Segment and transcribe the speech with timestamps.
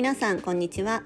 [0.00, 1.02] 皆さんこんにちは。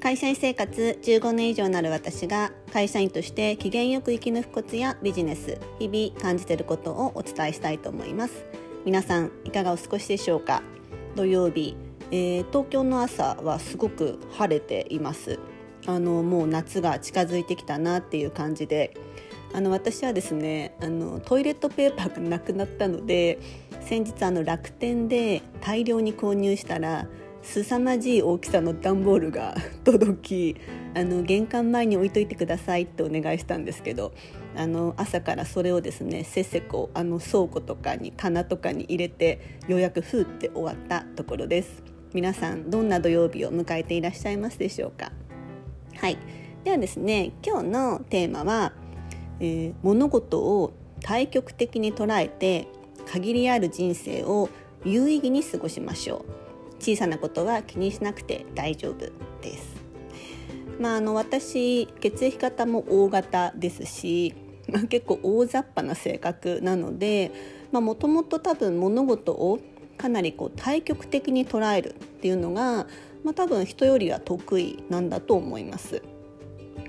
[0.00, 8.44] 会社員生活15年以上になる私が会社員として機嫌よく生き抜くコツやビジネス日々感じていることをお伝えしたいと思います。
[8.84, 10.62] 皆さんいかがお過ごしでしょうか？
[11.16, 11.76] 土曜日、
[12.12, 15.40] えー、東京の朝はすごく晴れています。
[15.88, 18.94] あのもう夏が近づいてきたなっていう感じで。
[19.54, 23.38] あの私はですねあのトイレットペーパーがなくなったので
[23.80, 27.06] 先日あの楽天で大量に購入したら
[27.46, 29.54] 凄まじい大きさの段ボールが
[29.84, 30.56] 届き
[30.94, 34.12] あの玄関前に置いといてくださいってお願いしたんですけど
[34.56, 41.82] あの朝からそれをですねせっせこあの倉庫とかに棚とかに入れてようやくふーって終わったところです。
[42.12, 45.12] 皆さんどんな土曜日を迎えていらっしゃいますでしょうか？
[45.96, 46.18] はい。
[46.64, 48.72] ではですね今日のテーマは、
[49.38, 52.66] えー、物事を対極的に捉えて
[53.06, 54.48] 限りある人生を
[54.84, 56.45] 有意義に過ごしましょう。
[56.86, 59.10] 小さなことは気にしなくて大丈夫
[59.42, 59.74] です。
[60.78, 64.34] まあ、あの私血液型も O 型ですし、
[64.70, 67.32] まあ、結構大雑把な性格なので
[67.72, 69.58] もともと多分物事を
[69.96, 72.86] かなりこう対極的に捉えるっていうのが、
[73.24, 76.02] まあ、多分人よりは得意なんだと思います。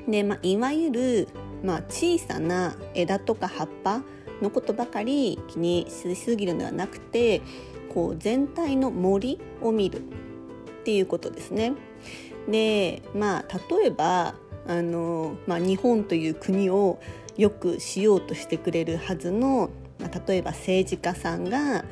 [0.07, 1.27] で、まあ、いわゆる、
[1.63, 4.03] まあ、小さな枝とか葉っぱ
[4.41, 7.41] のことばかり気にしすぎるのではなくて
[7.97, 10.01] こう全体の森を見るっ
[10.83, 11.73] ていうことですね。
[12.47, 13.45] でまあ
[13.75, 14.35] 例えば
[14.67, 16.99] あの、まあ、日本という国を
[17.37, 21.85] よくしようとしてくれるはずの、まあ、例えば政治家さんが、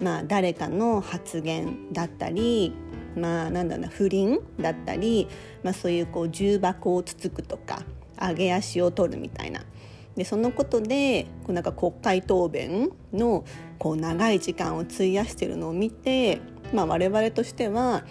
[0.00, 2.72] まあ、誰かの発言だったり、
[3.14, 5.28] まあ、なんだろうな不倫だったり、
[5.62, 7.82] まあ、そういうこう重箱をつつくとか
[8.18, 9.60] 上げ足を取るみたいな
[10.16, 13.44] でそのことでこうなんか国会答弁の
[13.78, 16.40] こう長い時間を費やしているのを見て、
[16.74, 18.04] まあ、我々としては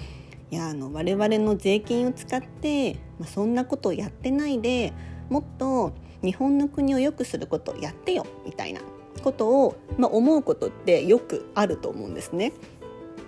[0.51, 4.93] いやあの我々の税金を使って、まあ、そんなことをやってないで
[5.29, 5.93] もっと
[6.23, 8.81] 日本の国を良くすることをやってよみたいな
[9.21, 12.53] ことを、まあ、思うことってよくあると思うんですね。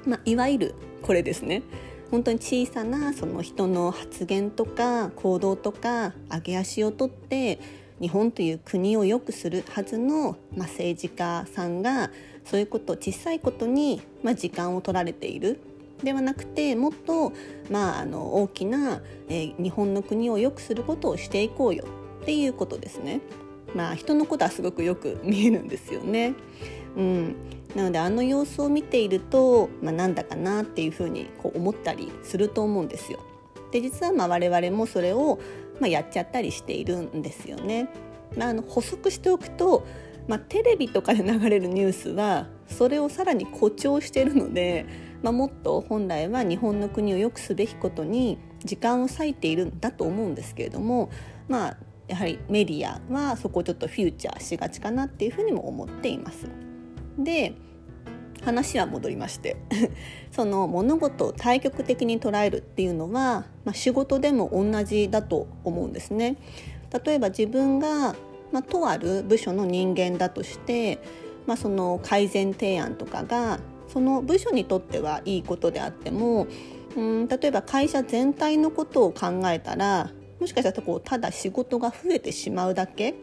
[0.06, 1.62] まあ、いわゆるこれですね
[2.10, 7.60] 本当に小さなその人の発言とか行動とか上げ足を取って
[8.02, 12.10] 日本という国を良くするはずの、まあ、政治家さんが
[12.44, 15.60] そういうこと小さいことに、まあ、時間を取られている
[16.04, 17.32] ではなくてもっと、
[17.70, 21.86] まあ、あの大きな、えー、日本の国を良くすることをしていこうよ
[22.22, 23.22] っていうことですね。
[23.76, 26.34] まあ、人のことはすごくよく見えるんですよね。
[26.98, 27.36] うん、
[27.76, 33.20] なのであの様子を見ていると、まあ、なんだかなっていうふうにこう思ったりすると思うんですよ。
[33.72, 35.40] で実はまあ我々もそれを
[35.82, 37.90] まあ、やっちゃったりしているんですよね。
[38.38, 39.86] まあ、あの補足しておくと、
[40.28, 44.86] まあ、テレビとかで流れるニュースはそれをさらに誇張しているので、
[45.24, 51.10] まあ、もっと本来は日本の国を良くすべきことに時間を割いているんだと思うんですけれども、
[51.50, 51.78] まあ、
[52.08, 56.48] やはりメディアはそこをちょっとフューチャーしがちかなっていうふうにも思っています。
[57.18, 57.54] で
[58.44, 59.58] 話は戻りまして
[60.32, 66.38] その物事を対極的に捉えるっていうのは、まあ、仕事でも同じだと思うんですね。
[67.06, 68.16] 例えば自分が、
[68.52, 71.00] まあ、とある部署の人間だとして、
[71.46, 76.48] まあ、その改善提案とかがその部署にとってはいいことであっても
[76.96, 83.16] うん例えば会社全体のことを考えたらもしかしたらこうただ仕事が増えてしまうだけ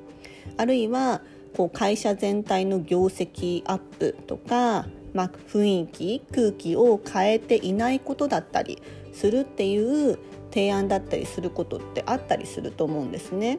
[0.56, 1.20] あるいは
[1.56, 8.82] こう会社全体の業績アップとかまあ、雰囲気空気を変えていないことだったり
[9.12, 10.18] するっていう
[10.50, 13.58] 提案だったりすることってあったりすると思うんですね。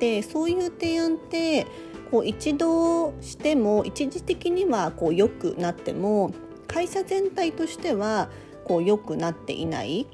[0.00, 1.66] でそういう提案って
[2.10, 6.32] こう一度しても一時的にはこう良くなっても
[6.66, 8.28] 会社全体としては
[8.64, 10.06] こう良くなっていない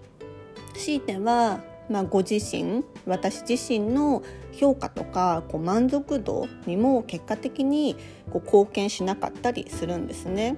[0.74, 1.60] 強いては
[1.90, 7.96] まあ、ご自身私自身の評価とかこう満足度にも結果的に
[8.30, 10.56] こう貢献しなかったりするんですね。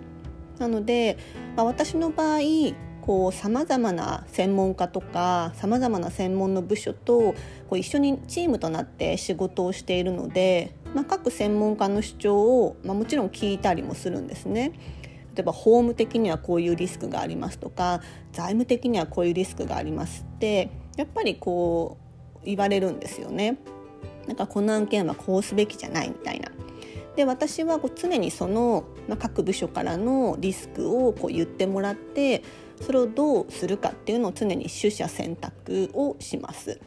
[0.59, 1.17] なので、
[1.57, 2.41] まあ、私の場合
[3.33, 7.35] さまざまな専門家とかさまざまな専門の部署とこ
[7.73, 14.73] う一緒にチームとなって仕事をしているので、まあ、各専門家の主張を、まあ、もちろん聞いたりもするんですね。
[15.35, 18.03] 例えば法務的にはこういうリスクがありますとか
[18.33, 21.99] 財務的にはこういうリスクがありますってやっぱりこ
[22.43, 23.59] う言われるんですよね。
[24.27, 26.51] なんかこの案件はこうすべきじゃないみたいな。
[27.17, 32.43] で私はこう常にその、まあ、各部署からのリスクをこう言ってもらって
[32.81, 36.81] それをどうするかっていうのを常に取捨選択をします。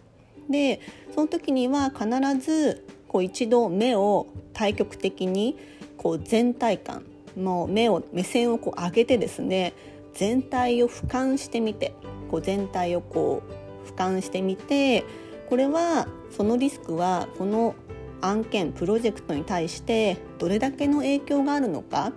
[0.49, 0.79] で
[1.13, 2.07] その時には必
[2.39, 5.57] ずこう一度目を対極的に
[5.97, 7.03] こう全体感
[7.35, 9.73] もう目を目線をこう上げてですね
[10.13, 11.93] 全体を俯瞰してみて
[12.31, 15.05] こう全体をこう俯瞰してみて
[15.49, 17.75] これはそのリスクはこの
[18.21, 22.13] 案件プロジェクトに対してどれだけの影響があるのか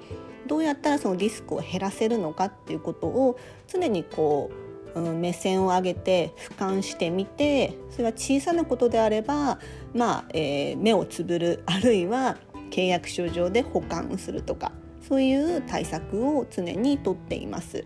[0.47, 4.51] どうやったらそのリスクを減らせるのかっていうことを常にこ
[4.95, 9.59] う、うん、目線を上げて俯瞰してみてそれは小さなことであれば、
[9.95, 12.39] まあえー、目をつぶるあるいは
[12.71, 14.73] 契約書上で保管するとか
[15.07, 17.85] そういう対策を常にとっています。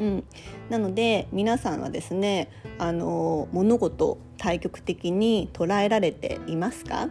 [0.00, 0.24] うん、
[0.70, 7.08] なので皆さんはですねあの物事対極的に捉えられていますか？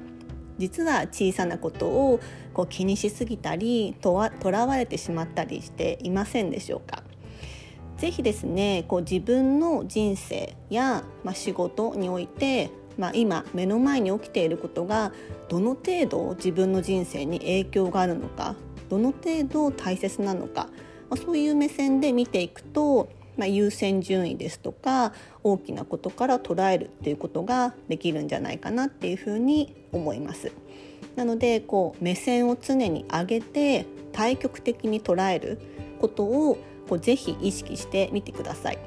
[0.57, 2.19] 実は小さなことを
[2.53, 7.03] こう気にしすぎたりとわらわれてしまったりしていませんでしょうか？
[7.97, 15.13] ぜひですねこう自分の人生や、まあ、仕事において、まあ、今目の前に起きていることが
[15.47, 18.55] どの程度自分の人生に影響があるのか
[18.89, 20.69] どの程度大切なのか、
[21.09, 25.13] まあ、そういう目線で見ていくと、まあ、優先順位ですとか
[25.43, 30.51] 大きなことから捉えるっていうことができるんじゃないかなっていうふうに思います。
[31.15, 35.59] なのでこう目線を常に上げて対極的に捉える
[35.99, 36.57] ことを
[36.87, 38.77] こうぜひ意識してみてください。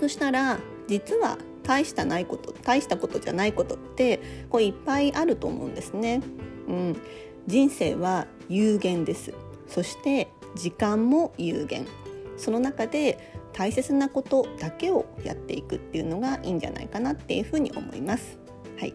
[0.00, 0.58] そしたら
[0.88, 4.20] 実は大したないこと大したことじゃないことって
[4.50, 6.22] こういっぱいあると思うんですね。
[6.68, 6.96] うん、
[7.46, 9.32] 人生は有限です
[9.68, 11.86] そして時間も有限
[12.36, 18.38] その中で大切なことだけをやっていくっていうのがいいんじゃないかなっていうふうに思います。
[18.78, 18.94] はい、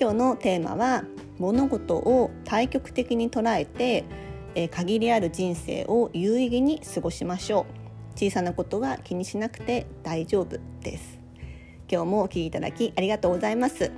[0.00, 1.04] 今日のテーマは
[1.38, 4.04] 物事を対極的に捉えて、
[4.54, 7.66] えー、限りある人生を有意義に過ごしましょ
[8.14, 8.18] う。
[8.18, 11.18] 小さなことは気にしなくて大丈夫です。
[11.90, 13.92] 今日もお聞きいただきありがとうございます。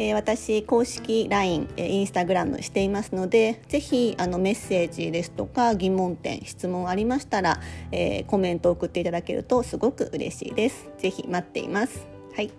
[0.00, 7.60] えー、私公式 LINE、えー、インスタグラムしていますのでぜひあのメッセージですとか疑問点質問ありましたら、
[7.92, 10.88] えー、コメントを送っていただけるとすごく嬉しいです。
[10.98, 12.06] ぜひ待っています。
[12.34, 12.50] はい、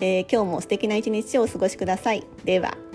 [0.00, 2.24] えー、今日も素敵な一日をお過ごしください。
[2.44, 2.85] では。